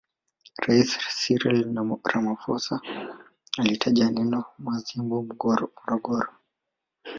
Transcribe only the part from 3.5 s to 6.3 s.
alilitaja eneo la Mazimbu Morogoro